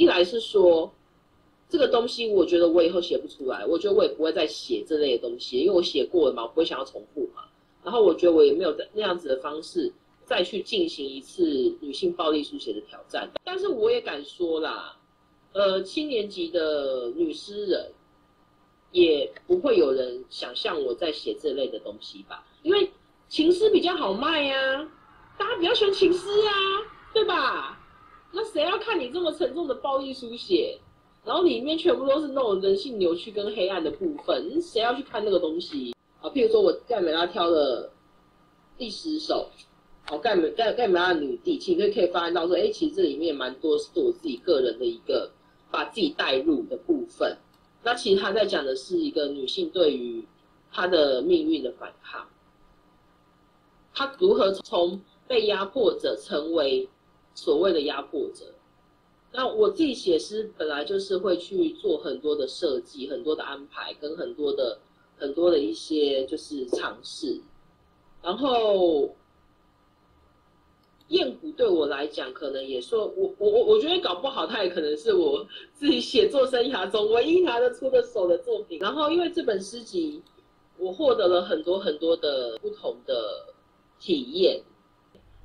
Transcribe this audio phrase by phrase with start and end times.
[0.00, 0.90] 一来是说
[1.68, 7.42] 这个东西，我觉得我以后写不出来，我觉得我也不会再写这类的东西，因为我写过了嘛，我不会想要重复嘛。
[7.84, 9.92] 然后我觉得我也没有在那样子的方式
[10.24, 11.44] 再去进行一次
[11.82, 13.30] 女性暴力书写的挑战。
[13.44, 14.96] 但是我也敢说啦，
[15.52, 17.92] 呃，七年级的女诗人
[18.92, 22.42] 也不会有人想象我在写这类的东西吧？
[22.62, 22.90] 因为
[23.28, 24.90] 情诗比较好卖呀，
[25.36, 26.52] 大家比较喜欢情诗啊，
[27.12, 27.76] 对吧？
[28.32, 30.78] 那谁要看你这么沉重的暴力书写，
[31.24, 36.30] 然后里面全部都是那种人性扭曲跟黑暗的部分，谁要去看那个东西啊？
[36.30, 37.90] 譬如说我盖美拉挑的
[38.78, 39.48] 第十首，
[40.10, 45.28] 哦，盖美盖盖美拉的女帝，其实可以发现到说，哎，其实这里面蛮多是我自己个人的一个
[45.70, 47.36] 把自己带入的部分。
[47.82, 50.24] 那其实他在讲的是一个女性对于
[50.70, 52.28] 她的命运的反抗，
[53.92, 56.88] 她如何从被压迫者成为。
[57.40, 58.44] 所谓的压迫者，
[59.32, 64.78] 那我自己写诗本来就是会去做很多的设计、很多的安排，跟很多的
[65.16, 67.40] 很多的一些就是尝试。
[68.22, 69.08] 然后，
[71.08, 75.42] 燕谷对我来讲，可能也说，我我我我觉得搞不好，他也可能是我
[75.72, 78.78] 自己写作生涯中唯一拿得出的手的作品。
[78.80, 80.20] 然后，因为这本诗集，
[80.76, 83.46] 我获得了很多很多的不同的
[83.98, 84.62] 体验，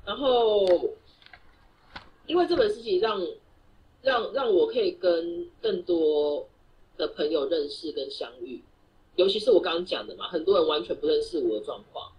[0.04, 0.68] 然后。
[2.26, 3.20] 因为这本事情让
[4.02, 6.46] 让让我可以跟更多
[6.96, 8.60] 的朋友认识跟相遇，
[9.16, 12.10] 尤其是我刚刚讲的嘛，很多人完全不认识我的状况，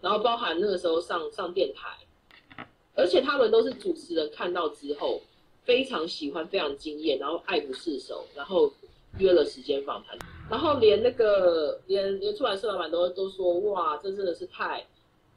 [0.00, 5.20] 然后包含那个时候上上电台，而且他们都是主持人看到之后
[5.64, 8.72] 非常喜欢，非常惊艳，然后爱不释手，然后
[9.18, 10.18] 约了时间访谈，
[10.50, 14.86] 然后连那个连连出版社老板都都说哇，这真的是太。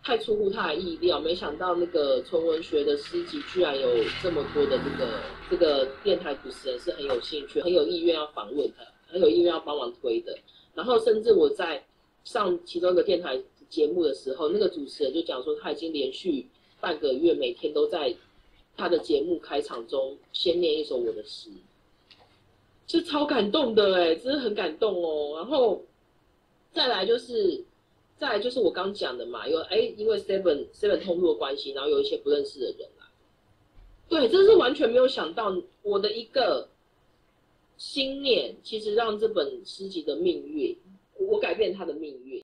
[0.07, 3.89] 太出乎他的意料，没想到那个纯文学的诗集居然有
[4.23, 10.33] 这么多的这个这个电台主持人是很有兴趣、很有意愿要访问他，很有意愿要帮忙推的。
[10.73, 11.83] 然后甚至我在
[12.23, 13.37] 上其中一个电台
[13.69, 16.47] 节目的时候，那个主持人就讲说他已经连续
[16.79, 18.15] 半个月每天都在
[18.77, 21.49] 他的节目开场中先念一首我的诗，
[22.85, 25.35] 就超感动的哎，真的很感动哦。
[25.35, 25.83] 然后
[26.71, 27.61] 再来就是。
[28.19, 33.05] 再来就是我刚讲的嘛，有哎，因为 Seven Seven 通路的关系，然后有一些不认识的人啊，
[34.09, 36.67] 对，这是完全没有想到我的一个
[37.77, 40.75] 心念，其实让这本诗集的命运，
[41.19, 42.41] 我改变他的命运。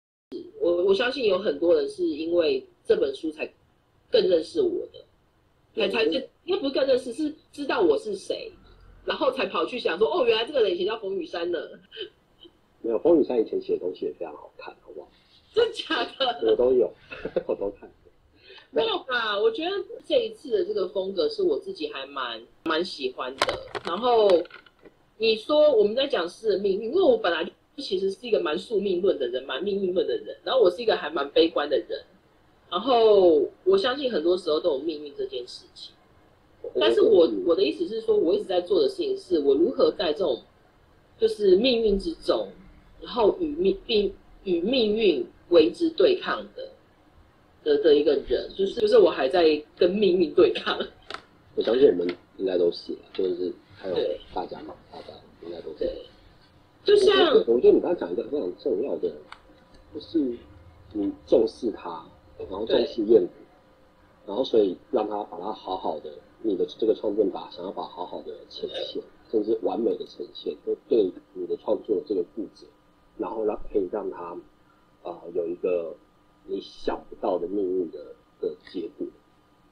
[0.60, 3.52] 我我相信有很多人是因为这本书才
[4.12, 5.04] 更认识我的，
[5.76, 6.12] 才才是
[6.46, 8.52] 应该不是更认识，是知道我是谁，
[9.06, 11.60] 然后才跑去想说，哦，原来这个人以前叫冯雨山呢。
[12.82, 15.08] 没有，冯雨山以前写的东西也非常好看，好不好？
[15.53, 16.52] 真假的？
[16.52, 16.91] 我都有，
[17.46, 17.90] 我都看。
[18.72, 19.40] 没有吧？
[19.40, 19.72] 我觉得
[20.03, 23.59] 这一次的这个风格是我自己还蛮蛮喜欢的。
[23.86, 24.28] 然后
[25.19, 30.36] 你说我们在讲是命运，因为我本来就其实是一个蛮宿命论的人，蛮命运论的人。
[30.44, 32.03] 然后我是一个还蛮悲观的人。
[32.72, 35.94] 然后我相信很多时候都有命运这件事情。
[36.80, 40.42] 但是我我的意思是说，我一直在做的事情是我如何在这种
[41.19, 42.47] 就是命运之中，
[43.02, 44.12] 然后与命并
[44.46, 45.24] 与命运。
[45.53, 46.69] 为之对抗的
[47.64, 50.78] 的的一个人，就是就是我还在跟命运对抗。
[51.56, 53.96] 我相信我们应该都是，就是还有
[54.34, 55.08] 大家嘛，大家
[55.44, 55.90] 应该都是。
[56.84, 59.09] 就像我觉得你刚刚讲一个非常重要的，
[59.94, 60.19] 就是
[60.92, 62.03] 你重视他，
[62.40, 63.30] 然后重视燕子，
[64.25, 66.09] 然后所以让他把它好好的，
[66.42, 72.66] 你的这个创作把想要把好好的呈现，甚至完美的呈现，都对你的创作这个负责，
[73.18, 74.36] 然后让可以让他。
[75.03, 75.96] 啊，有一个
[76.46, 78.00] 你想不到的命运的
[78.41, 79.06] 的结果，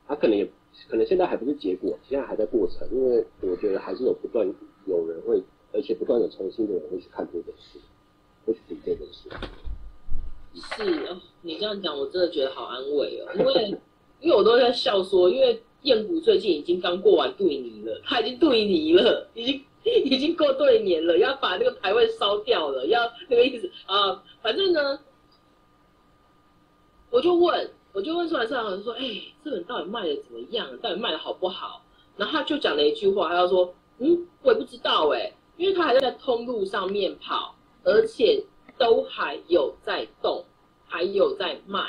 [0.08, 0.46] 他可能也
[0.90, 4.46] 可能现在还不是结果，现在还在过程，因为我觉得还是有不断
[4.86, 5.42] 有人会，
[5.74, 7.80] 而且不断有重新的人会去看这本书，
[8.46, 9.30] 会去读这本书。
[10.54, 13.78] 是哦，你这样讲我真的觉得好安慰哦，因为
[14.20, 25.00] 因为我都在笑说，因为燕谷最近已经刚过完对年了，他已经对年了，已经已经过对年了，要把那个牌位烧掉了，要那个意思啊，反正呢。
[27.12, 30.66] 我就问，我就问出来市场说：“哎，这本到底卖的怎么样？
[30.78, 31.84] 到底卖的好不好？”
[32.16, 37.54] 然后他就讲了一句话，他就说：“嗯，我也不知道哎，因为他还在通路上面跑，
[37.84, 38.42] 而且
[38.78, 40.46] 都还有在动，
[40.88, 41.86] 还有在卖。”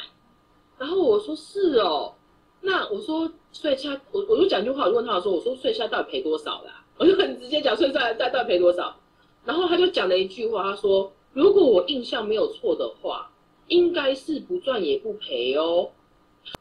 [0.77, 2.13] 然后我说：“是哦，
[2.61, 8.97] 那我说，所以他我我就讲一句话，我就问他说：‘我说，所以现在到底赔多少啦？’ 我就很直接讲，所以在在到底赔多少？
[9.45, 13.29] 然后他就讲了一句话，他说：‘如果我印象没有错的话。’”
[13.73, 15.89] 应该是不赚也不赔哦。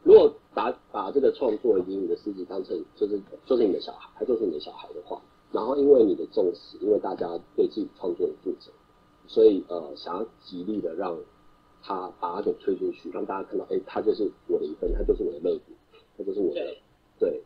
[0.03, 5.21] 如果把把这个创作以及你的事迹当成就是就是你的小孩，他就是你的小孩的话，
[5.51, 8.71] 然后因为你的重视，因为大家对自己创作的负责，
[9.27, 11.17] 所以呃想要极力的让
[11.83, 15.63] 他把他给推出去，让大家看到，哎，他就是我的一份，他就是我的乐子，
[16.17, 16.77] 他就是我的
[17.19, 17.41] 对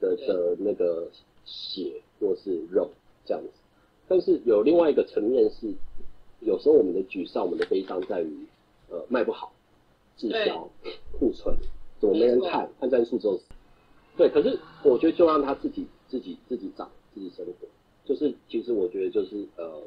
[0.00, 1.10] 的的那个
[1.44, 2.88] 血或是肉
[3.26, 3.50] 这样子。
[4.08, 5.72] 但是有另外一个层面是，
[6.40, 8.46] 有时候我们的沮丧、我们的悲伤在于，
[8.90, 9.52] 呃，卖不好，
[10.16, 10.68] 滞销、
[11.18, 11.56] 库存，
[11.98, 12.68] 怎么没人看？
[12.80, 13.38] 看战术之后，
[14.16, 14.28] 对。
[14.28, 17.68] 可是我觉得就让他自己、自己、自己长、自己生活。
[18.04, 19.82] 就是其实我觉得就是呃，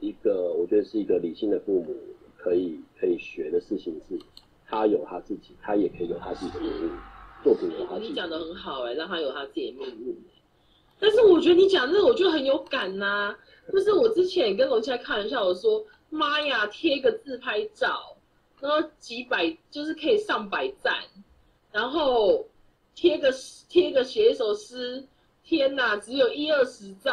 [0.00, 1.94] 一个我觉得是一个理性的父母
[2.38, 4.18] 可以可以学的事情是，
[4.66, 6.90] 他有他自己，他也可以有他自己的命运。
[7.44, 8.08] 作品有他自己。
[8.08, 10.16] 你讲的很好哎，让他有他自己的命运。
[10.98, 13.36] 但是我觉得你讲这个，我就很有感呐。
[13.72, 18.16] 就是我之前也跟龙佳开玩笑，我说妈呀，贴个自拍照，
[18.62, 20.94] 然后几百，就是可以上百赞，
[21.72, 22.46] 然后
[22.94, 23.28] 贴个
[23.68, 25.04] 贴个写一首诗，
[25.42, 27.12] 天哪，只有一二十赞。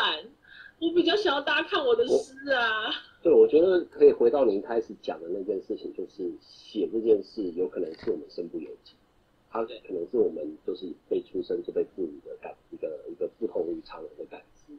[0.79, 2.93] 我比较想要大家看我的诗啊。
[3.23, 8.93] 对，我觉得可以回到您开始讲的那件事情，就是写这件事，有可能是我们身不由己。
[9.49, 14.71] 它可能是我们就是被出生就被赋予的感一个一个不同于常人的感知。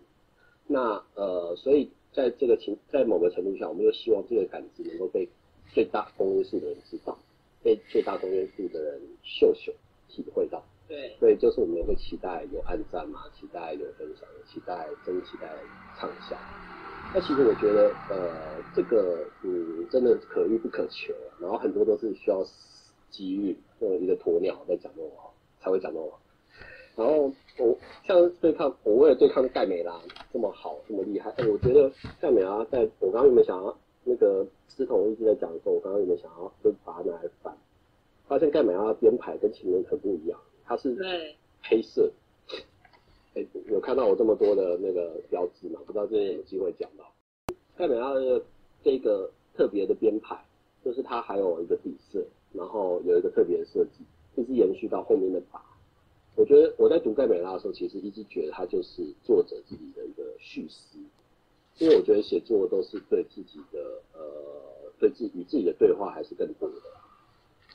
[0.68, 5.28] 那呃，所以在这个情在某个程度上，我们又希望这个感知能够被
[5.72, 7.16] 最大公约数的人知道，
[7.62, 9.72] 被最大公约数的人秀秀
[10.08, 10.62] 体会到。
[10.88, 11.16] 对。
[11.18, 15.48] 所以就是我们也会期待有暗赞嘛，期待有分享，期待真期待
[15.98, 16.36] 畅销。
[17.14, 22.44] 那其实我觉得呃，这个嗯，真的可遇不可求，然后很多都是需要。
[23.10, 26.20] 机遇，或一个鸵鸟在讲那么好，才会讲那么好。
[26.94, 30.00] 然后我像对抗，我为了对抗盖美拉
[30.32, 31.90] 这么好，这么厉害，哎，我觉得
[32.20, 37.56] 盖美拉在我刚刚有没有想要那个思彤一直在讲的时候，我刚刚有没有想要就把它拿来反？
[38.26, 40.96] 发现盖美拉的编排跟前面很不一样，它是
[41.62, 42.10] 黑色。
[43.34, 45.80] 哎，有看到我这么多的那个标志吗？
[45.86, 47.04] 不知道今天有机会讲到
[47.76, 48.42] 盖美拉的
[48.82, 50.36] 这个特别的编排，
[50.84, 52.24] 就是它还有一个底色。
[52.52, 54.04] 然后有一个特别的设计，
[54.34, 55.64] 一直延续到后面的把。
[56.34, 60.98] 我觉得我在读盖美拉的时候，其实一直觉得它就是作者自己的一个叙事，
[61.78, 63.78] 因为我觉得写作都是对自己的
[64.12, 64.20] 呃，
[64.98, 66.74] 对自与自己的对话还是更多的。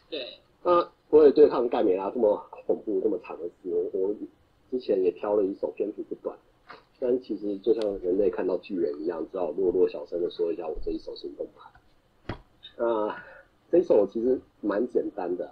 [0.09, 0.39] 对。
[0.63, 4.13] 那我也对抗盖美拉这么恐怖、这么长的诗，我
[4.71, 6.38] 之前也挑了一首篇幅不短，
[7.00, 12.36] 但其实就像人类看到巨人一样，只好弱弱小声的说一下我这一首行动派。
[12.83, 13.24] 啊。
[13.71, 15.51] 这一首其实蛮简单的，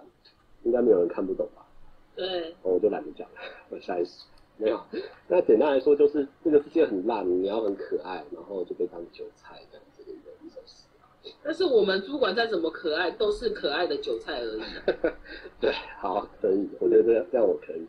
[0.62, 1.66] 应该没有人看不懂吧？
[2.14, 4.12] 对，我就懒得讲了，我下一首
[4.56, 4.80] 没有。
[5.28, 10.12] 那简单来说，就是这个世界很烂，你要很可爱，然后就被当韭菜这样子的
[10.44, 10.86] 一首诗。
[11.42, 14.62] 但是我们主管再怎么可爱，都是可爱的韭菜而已。
[15.58, 17.86] 对，好，可以，我觉得这样我可以。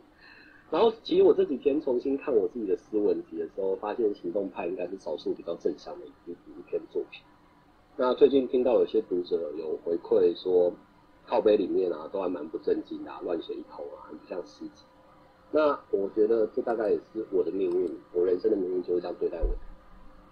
[0.70, 7.22] 然后其实我这几天重新看我自己的诗文集的时候，发现行动派应该是少数比较正向的一一篇作品。
[7.96, 10.72] 那最近听到有些读者有回馈说，
[11.26, 14.84] 靠背里面啊都还蛮不正经的，乱写一通啊，很不像诗集。
[15.56, 19.56] 那我觉得这大概也是我的命运，我人生的命运就是这样对待我的。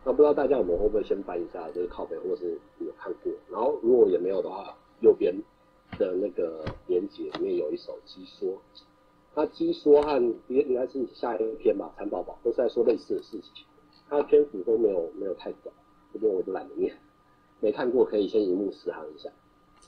[0.04, 3.32] 那不知道大家我们会不会先翻一下这个靠背，或是有看过？
[3.50, 5.34] 然后如果也没有的话，右边
[5.98, 8.60] 的那个连接里面有一首鸡说，
[9.34, 10.18] 那鸡说和
[10.48, 13.64] 应应该是下一篇吧，蚕宝宝都是在说类似的事情，
[14.10, 15.74] 它的篇幅都没有没有太短，
[16.12, 16.94] 这边我就懒得念。
[17.60, 19.30] 没看过可以先荧幕试航一下。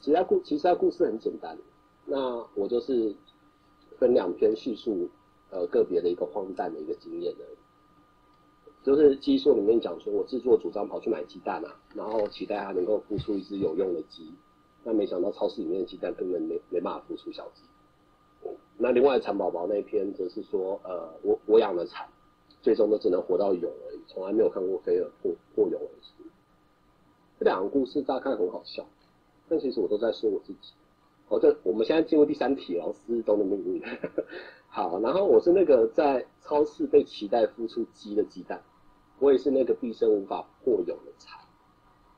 [0.00, 1.58] 其他故其实它故事很简单，
[2.06, 3.14] 那我就是
[3.98, 5.10] 分两篇叙述，
[5.50, 7.44] 呃个别的一个荒诞的一个经验的，
[8.82, 14.32] 就是鸡说里面讲说我自作主张跑去买鸡蛋啊，然后期待它能够孵出一只有用的鸡，
[14.84, 17.62] 那没想到超市里面的鸡蛋根本没没办法孵出小鸡。
[18.78, 22.06] 那另外蚕宝宝那篇则是说，呃我我养的蚕，
[22.60, 26.22] 最终都只能活到蛹而已，从来没有看过飞蛾破破蛹而出。
[27.38, 28.86] 这两个故事大概很好笑，
[29.48, 30.74] 但其实我都在说我自己。
[31.26, 33.82] 好，这我们现在进入第三题了，失踪的命运。
[34.76, 38.62] 好，然后我是那个在超市被期待孵出鸡的鸡蛋，
[39.18, 41.40] 我也是那个毕生无法破蛹的蚕。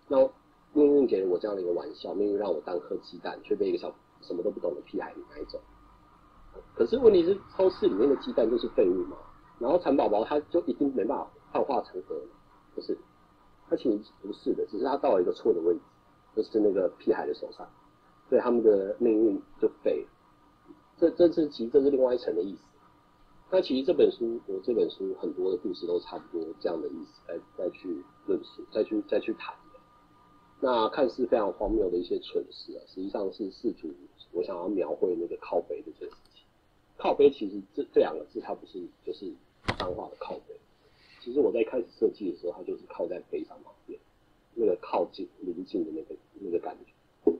[0.08, 0.28] 那
[0.72, 5.60] 命运给了我这样的一个玩笑，命运让我当颗鸡蛋，却被一个小什么都不懂的屁孩给买走。
[6.74, 9.16] 可是问题是，超市里面的鸡蛋就是废物嘛？
[9.60, 12.20] 然后蚕宝宝它就一定没办法幻化成蛾？
[12.74, 12.98] 不是。
[13.70, 15.80] 它其实不是的，只是它到了一个错的位置，
[16.34, 17.64] 就是那个屁孩的手上，
[18.28, 20.08] 所以他们的命运就废了。
[20.98, 22.60] 这这是其实这是另外一层的意思。
[23.50, 29.80] 那其实这本书，我这本书很多的故事都差不多这样的意思，再再去论述，再去再去谈的。
[30.60, 33.88] 那看似非常荒谬的一些蠢事啊，实际上是试图
[34.32, 36.44] 我想要描绘那个靠背的这个事情。
[36.98, 39.32] 靠背其实这这两个字，它不是就是
[39.78, 40.58] 脏话的靠背。
[41.20, 43.98] 其实我在开始设计的时候，它就是靠在背上旁边，
[44.54, 47.32] 那个靠近临近的那个那个感觉。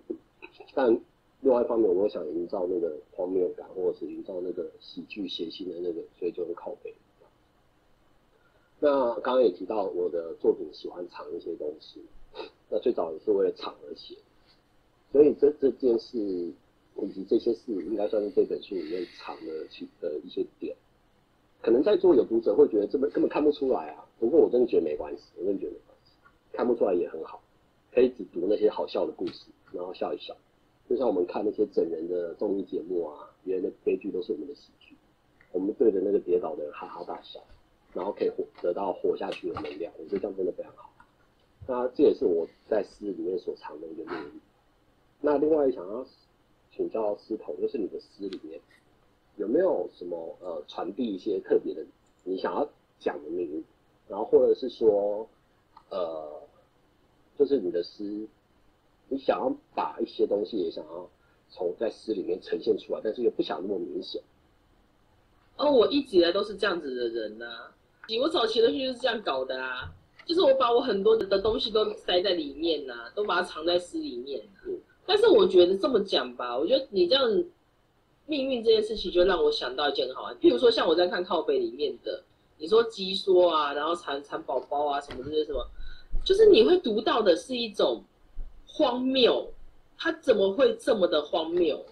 [0.75, 0.99] 但
[1.41, 6.93] 另外一方面，我想营造那个荒谬感，或者是营造那个喜剧谐星的那个，所以就是靠背。
[8.81, 12.03] 那刚刚也提到我的作品喜欢藏一些东西，
[12.69, 14.17] 那最早也是为了藏而写，
[15.13, 20.77] 所以这这件事以及这些事，应该算是这本书里面藏的其的一些点。
[21.61, 26.13] 可能在座有读者会觉得这本根本看不出来啊，不过我真的觉得没关系，我真的觉得没关系，
[26.53, 27.41] 看不出来也很好，
[27.93, 30.37] 可以只读那些好笑的故事，然后笑一笑。
[30.89, 34.97] 就像我们看那些整人的综艺节目啊，别人的悲剧都是我们的喜剧，
[35.53, 37.41] 我们对着那个跌倒的人哈哈大笑。
[37.95, 40.91] 然后可以活得到活下去的能量，我觉得这样真的非常好。
[41.67, 44.41] 那这也是我在诗里面所藏的一个秘密。
[45.23, 46.07] 那另外想要
[46.71, 48.61] 请教思彤，就是你的诗里面
[49.37, 51.83] 有没有什么呃传递一些特别的
[52.25, 52.69] 你想要
[53.01, 53.65] 讲的秘密？
[54.07, 55.27] 然后或者是说
[55.89, 56.43] 呃，
[57.39, 58.29] 就是你的诗，
[59.09, 61.09] 你想要把一些东西也想要
[61.51, 64.21] 从在诗里面呈现出来，但是又不想那么明显。
[65.57, 67.47] 哦，我一直以来都是这样子的人呐。
[68.21, 69.93] 我早期的剧就是这样搞的啊，
[70.25, 74.43] 就是我把我很多的东西都塞在里面呐，都把它藏在诗里面。
[75.05, 77.45] 但是我觉得这么讲吧，我觉得你这样
[78.27, 80.37] 命运这件事情，就让我想到一件很好玩。
[80.37, 82.23] 譬如说，像我在看靠背里面的，
[82.59, 85.67] 你说鸡说啊，然后蚕蚕宝宝啊，什么这些什么，
[86.25, 88.03] 就是你会读到的是一种
[88.79, 89.45] 荒谬，
[89.97, 91.85] 他怎么会这么的荒谬？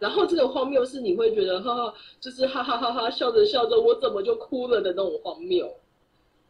[0.00, 5.72] 然后这个荒谬是你会觉得哈哈，就是哈哈哈哈笑着笑着我怎么就哭了的那种荒谬。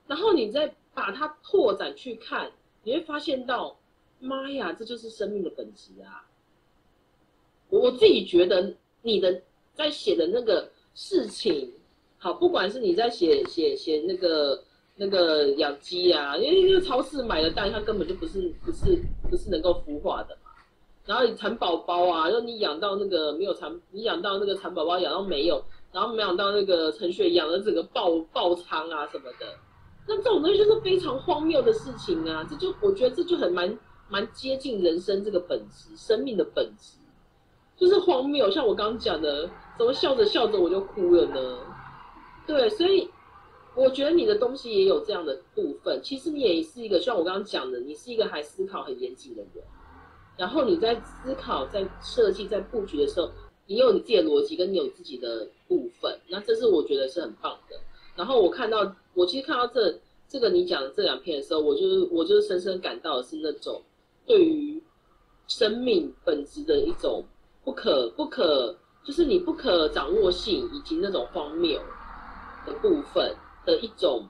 [0.07, 2.51] 然后你再把它拓展去看，
[2.85, 3.77] 你会发现到，
[4.19, 6.27] 妈呀，这就是生命的本质啊！
[7.69, 9.43] 我自己觉得你的
[9.75, 11.71] 在写的那个事情，
[12.17, 14.65] 好，不管是你在写写写那个
[15.01, 20.51] 那个养鸡啊，因为那个超市买的蛋，它根本就不是不是不是能够孵化的嘛。
[21.07, 29.47] 然后你产宝宝啊，然后你养到那个没有产，你养到那个产宝宝养到没有，然后没养到那个陈雪养的整个爆爆仓啊什么的，
[30.07, 32.47] 那这种东西就是非常荒谬的事情啊！
[32.51, 33.79] 这就我觉得这就很蛮
[34.11, 36.99] 蛮接近人生这个本质，生命的本质
[37.75, 38.51] 就是荒谬。
[38.51, 41.59] 像我刚刚讲的，怎么笑着笑着我就哭了呢？
[42.47, 43.09] 对，所以
[43.75, 46.01] 我觉得你的东西也有这样的部分。
[46.03, 49.65] 其实你也是一个像我刚刚讲的，你是一个还思考很严谨的人。
[50.37, 53.31] 然后你在思考、在设计、在布局的时候，
[53.67, 57.77] 你有你自己的逻辑，跟你有自己的部分，那这是我觉得是很棒的。
[58.17, 59.99] 然后我看到，我其实看到这
[60.29, 63.83] 这个你讲的这两篇的时候，我就是我就是深深感到的是那种
[64.27, 64.83] 对于
[65.47, 67.23] 生命本质的一种
[67.63, 68.75] 不可不可，
[69.05, 71.79] 就是你不可掌握性以及那种荒谬
[72.67, 73.35] 的部分
[73.71, 74.27] 的一种，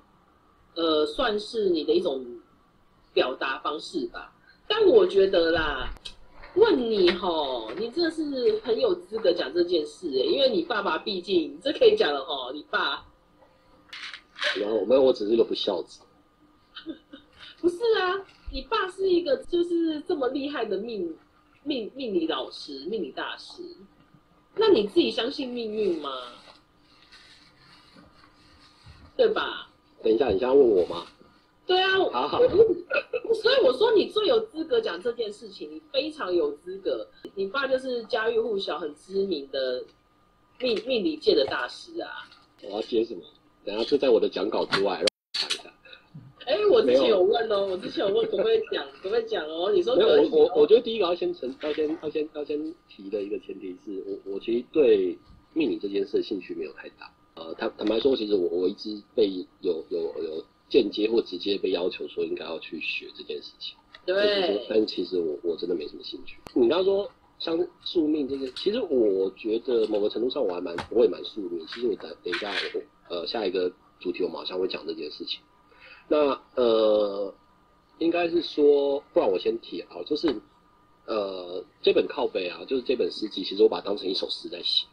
[0.75, 2.25] 呃，算是你的一种
[3.14, 4.32] 表达方式吧。
[4.68, 5.90] 但我觉得啦，
[6.54, 13.04] 问你吼，你真的是很有资格讲这件事哎，因为你爸爸毕竟这可以讲了吼，你爸。
[14.56, 16.00] 然后没有，我只是一个不孝子。
[17.61, 18.20] 不是啊，
[18.52, 21.14] 你爸是一个就是这么厉害的命
[21.62, 23.62] 命命理老师、命理大师，
[24.54, 26.11] 那你自己相信命运吗？
[29.17, 29.69] 对吧？
[30.02, 31.07] 等一下，你现在问我吗？
[31.67, 32.38] 对啊，好好。
[32.38, 37.07] 所以我说你最有资格讲这件事情，你非常有资格。
[37.35, 39.85] 你爸就是家喻户晓、很知名的
[40.59, 42.11] 命命理界的大师啊。
[42.62, 43.23] 我要接什么？
[43.64, 45.73] 等下就在我的讲稿之外，让我查一下。
[46.47, 49.71] 哎，我之前有问哦，我之前有问可不可以讲，可不可以讲哦？
[49.71, 50.29] 你说可以。
[50.31, 55.17] 我我我觉得第一个要先成，要先要先要先提的一个前提是我我其实对
[55.52, 57.12] 命理这件事兴趣没有太大。
[57.34, 59.28] 呃，坦坦白说，其实我我一直被
[59.60, 60.44] 有有有。
[60.70, 63.75] 间接或直接被要求说应该要去学这件事情，
[64.06, 64.64] 对。
[64.70, 66.38] 但其实我我真的没什么兴趣。
[66.54, 67.10] 你刚刚说
[67.40, 71.66] 像宿命这些，其实我觉得某个程度上我还蛮我也蛮宿命。
[71.66, 73.68] 其实我等等一下我呃下一个
[73.99, 75.40] 主题我马上会讲这件事情。
[76.06, 77.34] 那呃
[77.99, 80.32] 应该是说，不然我先提啊，就是
[81.06, 84.87] 呃这本靠背啊，就是这本诗集，其实我把它当成一首诗在写。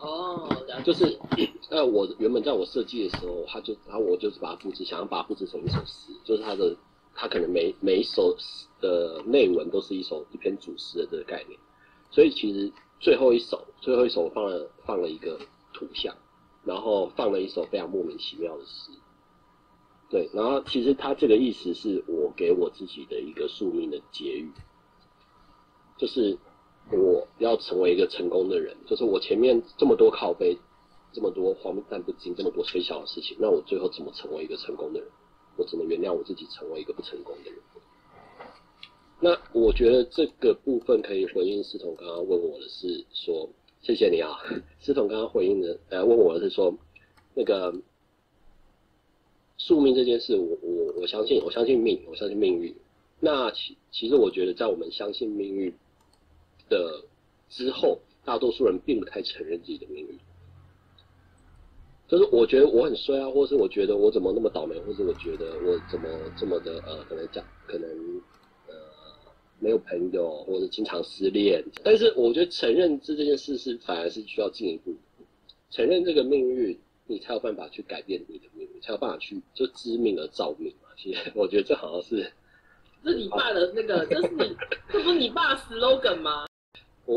[0.00, 1.18] 哦，然后就是，
[1.68, 6.74] 呃，我原本在我设计的时候，他就，然后我就是把它布置，想要把它布置成一首诗，就是他的，
[7.14, 8.34] 他可能每每一首
[8.80, 11.60] 的内文都是一首一篇主诗的这个概念，
[12.10, 15.38] 所以其实最后一首，最后一首我放了放了一个
[15.74, 16.16] 图像，
[16.64, 18.92] 然后放了一首非常莫名其妙的诗，
[20.08, 24.50] 对，然后其实他这个意思是我给我自己的一个宿命的结语，
[25.98, 26.38] 就是。
[26.90, 30.56] 我要成为一个成功的人，就是我前面这么多靠背，
[31.12, 35.08] 这么多荒诞不经、这么多吹小的事情，那我最后怎么成为一个成功的人？
[35.56, 37.60] 我怎么原谅我自己，成为一个不成功的人？
[39.20, 43.50] 那我觉得这个部分可以回应思彤刚刚问我的是说，
[43.82, 44.38] 谢谢你啊，
[44.80, 46.74] 思彤刚刚回应的呃问我的是说，
[47.34, 47.74] 那个
[49.58, 52.74] 宿命这件事，我我我相信，我相信命，我相信命运。
[53.20, 55.74] 那其其实我觉得，在我们相信命运
[56.70, 57.04] 的
[57.50, 60.18] 之后，大多数人并不太承认自己的命运。
[62.08, 66.08] 就是我觉得我很衰啊，或是我觉得我怎么那么倒霉，或是我觉得我怎么
[66.38, 67.90] 这么的呃，可能讲可能
[68.66, 68.74] 呃。
[69.62, 74.96] 没有朋友，或者经常失恋，但是我觉得承认这这件事是反而是需要进一步
[75.68, 76.74] 承认这个命运，
[77.06, 80.88] 你才有办法去改变你的命运，才有办法去就知命而造命嘛。
[80.96, 82.32] 其实 我觉得这好像是，
[83.04, 84.56] 是你爸的那个，这是你，
[84.90, 86.46] 这不是你爸 slogan 吗？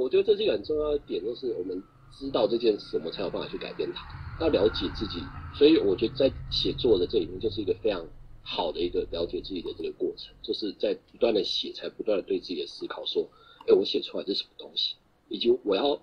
[0.02, 1.82] 我觉得这是一个很重要的点，就是我们
[2.12, 5.20] 知道这件事，我们才有办法去改变它，要了解自己。
[5.56, 8.06] 所以我觉得在写作的这里面，就是一个非常。
[8.46, 13.26] 好的一个了解自己的这个过程，就是在不断的写，才不断的对自己的思考，说，
[13.66, 14.96] 哎，我写出来是什么东西，
[15.30, 15.98] 以及我要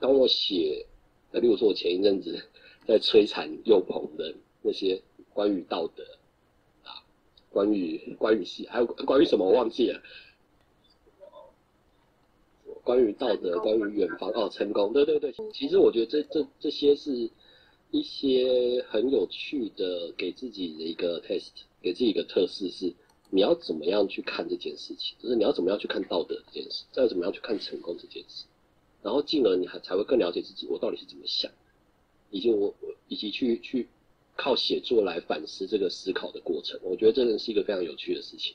[0.00, 0.84] 当我写，
[1.30, 2.36] 那，例如说，我前一阵子
[2.84, 5.00] 在摧残幼鹏的那些
[5.32, 6.02] 关于道德
[6.82, 6.98] 啊，
[7.48, 10.02] 关于关于戏，还有关于什么我忘记了，
[12.84, 17.30] 关于道德，关于远方，哦，成功，对对对，其实我觉得这这这些是
[17.90, 21.50] 一些很有趣的给自己的一个 test。
[21.82, 22.94] 给自己一个测试是，
[23.28, 28.46] 你要怎么样去看这件事情，就是你要怎么样去看道德这件事，再怎么样去看成功这件事，
[29.02, 31.50] 然后进而你还才会更了解自己，我到底是怎么想，
[32.30, 33.86] 以及我我以及去去
[34.34, 38.54] 靠写作来反思这个思考的过程，我觉得真的是一个非常有趣的事情。